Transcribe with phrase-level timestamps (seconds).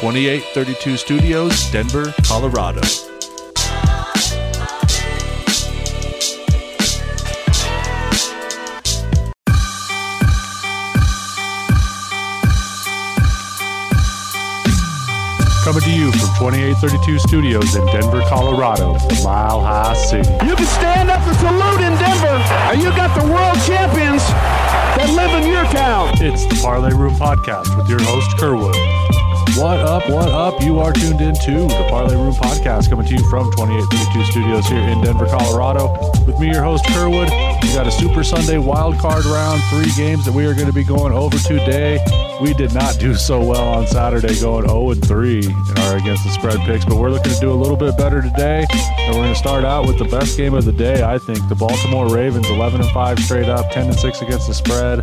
[0.00, 2.80] 2832 Studios, Denver, Colorado.
[15.64, 20.30] Coming to you from 2832 Studios in Denver, Colorado, the Mile High City.
[20.46, 22.38] You can stand up and salute in Denver,
[22.70, 24.22] and you got the world champions
[24.94, 26.10] that live in your town.
[26.20, 29.17] It's the Parlay Room Podcast with your host, Kerwood.
[29.58, 30.62] What up, what up?
[30.62, 34.68] You are tuned in to the Parlay Room Podcast coming to you from 2832 Studios
[34.68, 35.90] here in Denver, Colorado.
[36.26, 37.28] With me, your host, Kerwood.
[37.60, 40.72] We got a Super Sunday wild card round, three games that we are going to
[40.72, 41.98] be going over today.
[42.40, 46.22] We did not do so well on Saturday, going 0 and 3 in our against
[46.22, 48.64] the spread picks, but we're looking to do a little bit better today.
[48.70, 51.48] And we're going to start out with the best game of the day, I think.
[51.48, 55.00] The Baltimore Ravens, 11 and 5 straight up, 10 and 6 against the spread.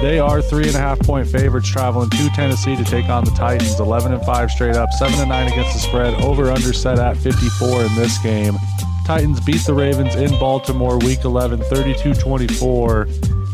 [0.00, 3.32] They are three and a half point favorites, traveling to Tennessee to take on the
[3.32, 6.14] Titans, 11 and 5 straight up, 7 and 9 against the spread.
[6.22, 8.56] Over under set at 54 in this game.
[9.04, 13.08] Titans beat the Ravens in Baltimore week 11, 32 24.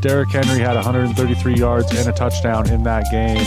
[0.05, 3.43] Derrick Henry had 133 yards and a touchdown in that game.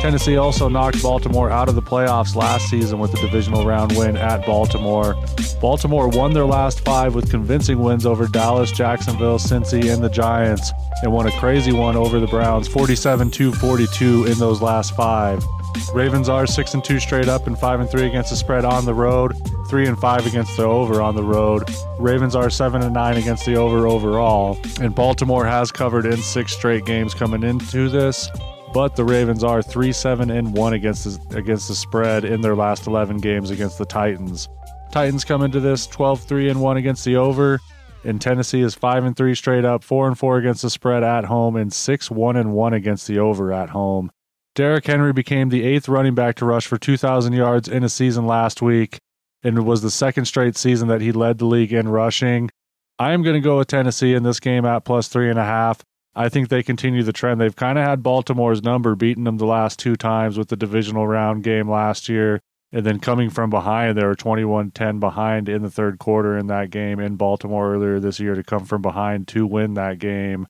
[0.00, 4.16] Tennessee also knocked Baltimore out of the playoffs last season with the divisional round win
[4.16, 5.14] at Baltimore.
[5.60, 10.72] Baltimore won their last five with convincing wins over Dallas, Jacksonville, Cincy, and the Giants,
[11.04, 15.44] and won a crazy one over the Browns 47 42 in those last five.
[15.92, 18.84] Ravens are 6 and 2 straight up and 5 and 3 against the spread on
[18.84, 19.34] the road,
[19.68, 21.68] 3 and 5 against the over on the road.
[21.98, 26.52] Ravens are 7 and 9 against the over overall, and Baltimore has covered in 6
[26.52, 28.30] straight games coming into this.
[28.72, 32.54] But the Ravens are 3 7 and 1 against the, against the spread in their
[32.54, 34.48] last 11 games against the Titans.
[34.92, 37.58] Titans come into this 12 3 and 1 against the over,
[38.04, 41.24] and Tennessee is 5 and 3 straight up, 4 and 4 against the spread at
[41.24, 44.12] home, and 6 1 and 1 against the over at home.
[44.54, 48.26] Derrick Henry became the eighth running back to rush for 2,000 yards in a season
[48.26, 48.98] last week,
[49.42, 52.50] and it was the second straight season that he led the league in rushing.
[52.98, 55.44] I am going to go with Tennessee in this game at plus three and a
[55.44, 55.82] half.
[56.14, 57.40] I think they continue the trend.
[57.40, 61.06] They've kind of had Baltimore's number, beating them the last two times with the divisional
[61.06, 62.40] round game last year.
[62.72, 66.48] And then coming from behind, they were 21 10 behind in the third quarter in
[66.48, 70.46] that game in Baltimore earlier this year to come from behind to win that game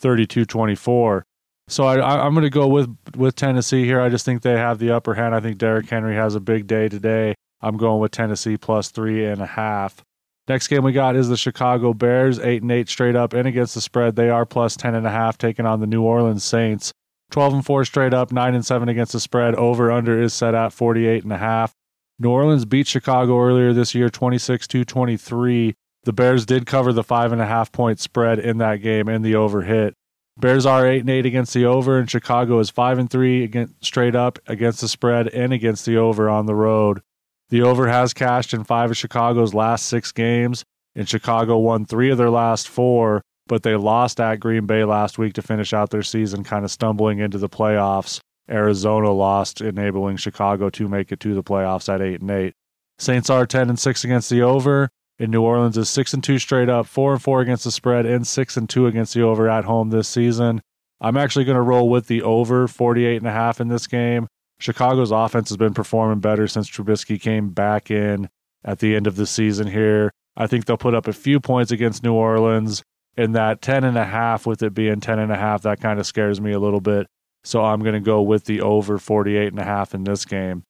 [0.00, 1.24] 32 24.
[1.72, 3.98] So I, am going to go with with Tennessee here.
[3.98, 5.34] I just think they have the upper hand.
[5.34, 7.34] I think Derrick Henry has a big day today.
[7.62, 10.04] I'm going with Tennessee plus three and a half.
[10.48, 13.74] Next game we got is the Chicago Bears, eight and eight straight up and against
[13.74, 14.16] the spread.
[14.16, 16.92] They are plus ten and a half, taking on the New Orleans Saints.
[17.30, 19.54] Twelve and four straight up, nine and seven against the spread.
[19.54, 21.72] Over under is set at 48 and a half.
[22.18, 25.74] New Orleans beat Chicago earlier this year, 26 to 23.
[26.04, 29.24] The Bears did cover the five and a half point spread in that game, and
[29.24, 29.94] the over hit.
[30.38, 33.84] Bears are eight and eight against the over, and Chicago is five and three against
[33.84, 37.02] straight up against the spread and against the over on the road.
[37.50, 42.10] The over has cashed in five of Chicago's last six games, and Chicago won three
[42.10, 45.90] of their last four, but they lost at Green Bay last week to finish out
[45.90, 48.20] their season, kind of stumbling into the playoffs.
[48.50, 52.54] Arizona lost, enabling Chicago to make it to the playoffs at eight and eight.
[52.98, 54.88] Saints are ten and six against the over,
[55.18, 58.06] in New Orleans is six and two straight up, four and four against the spread,
[58.06, 60.60] and six and two against the over at home this season.
[61.00, 64.28] I'm actually going to roll with the over 48 and a half in this game.
[64.60, 68.28] Chicago's offense has been performing better since Trubisky came back in
[68.64, 70.12] at the end of the season here.
[70.36, 72.82] I think they'll put up a few points against New Orleans
[73.16, 75.98] and that 10 and a half with it being 10 and a half that kind
[75.98, 77.06] of scares me a little bit.
[77.44, 80.62] So I'm going to go with the over 48 and a half in this game.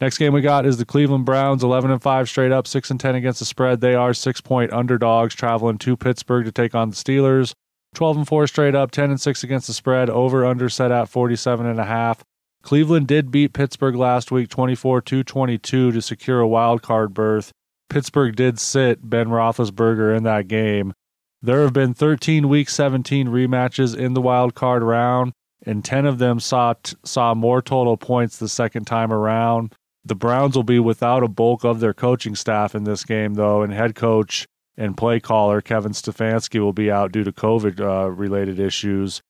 [0.00, 2.98] Next game we got is the Cleveland Browns, 11 and 5 straight up, 6 and
[2.98, 3.82] 10 against the spread.
[3.82, 7.52] They are 6-point underdogs traveling to Pittsburgh to take on the Steelers.
[7.94, 10.08] 12 and 4 straight up, 10 and 6 against the spread.
[10.08, 12.24] Over under set at 47 and a half.
[12.62, 17.52] Cleveland did beat Pittsburgh last week 24-22 to secure a wild card berth.
[17.90, 20.94] Pittsburgh did sit Ben Roethlisberger in that game.
[21.42, 25.32] There have been 13 Week 17 rematches in the wild card round,
[25.66, 26.74] and 10 of them saw
[27.04, 29.74] saw more total points the second time around.
[30.04, 33.62] The Browns will be without a bulk of their coaching staff in this game, though,
[33.62, 38.10] and head coach and play caller Kevin Stefanski will be out due to COVID uh,
[38.10, 39.20] related issues.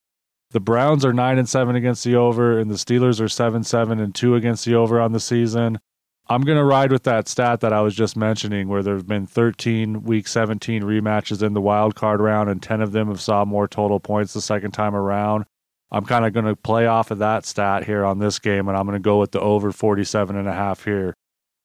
[0.53, 4.01] The Browns are 9 and 7 against the over, and the Steelers are 7 7
[4.01, 5.81] and 2 against the over on the season.
[6.29, 9.07] I'm going to ride with that stat that I was just mentioning, where there have
[9.07, 13.21] been 13 week 17 rematches in the wild card round, and 10 of them have
[13.21, 15.47] saw more total points the second time around.
[15.93, 18.77] I'm kind of going to play off of that stat here on this game, and
[18.77, 21.15] I'm going to go with the over 47 and a half here.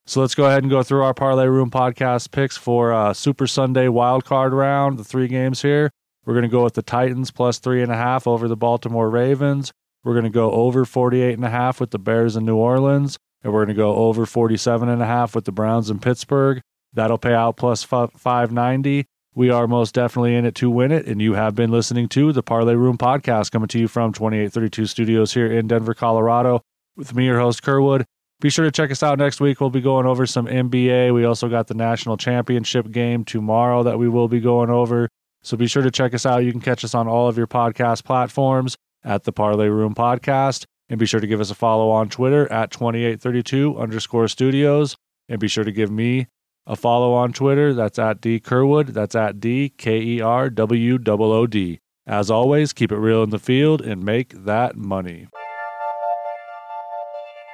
[0.07, 3.47] So let's go ahead and go through our Parlay Room podcast picks for uh, Super
[3.47, 5.89] Sunday wild card round, the three games here.
[6.25, 9.09] We're going to go with the Titans plus three and a half over the Baltimore
[9.09, 9.71] Ravens.
[10.03, 13.17] We're going to go over 48 and a half with the Bears in New Orleans.
[13.43, 16.61] and we're going to go over 47 and a half with the Browns in Pittsburgh.
[16.93, 19.05] That'll pay out plus 590.
[19.37, 22.31] We are most definitely in it to win it, and you have been listening to
[22.31, 26.61] the Parlay Room podcast coming to you from 2832 Studios here in Denver, Colorado,
[26.95, 28.05] with me, your host, Kerwood.
[28.39, 29.59] Be sure to check us out next week.
[29.59, 31.13] We'll be going over some NBA.
[31.13, 35.09] We also got the national championship game tomorrow that we will be going over.
[35.43, 36.45] So be sure to check us out.
[36.45, 40.63] You can catch us on all of your podcast platforms at the Parlay Room Podcast.
[40.87, 44.95] And be sure to give us a follow on Twitter at 2832 underscore studios.
[45.27, 46.27] And be sure to give me
[46.67, 47.73] a follow on Twitter.
[47.73, 48.87] That's at D Kerwood.
[48.87, 51.79] That's at D K E R W O O D.
[52.07, 55.27] As always, keep it real in the field and make that money.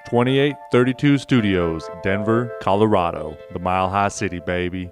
[0.09, 4.89] 2832 Studios, Denver, Colorado, the Mile High City, baby.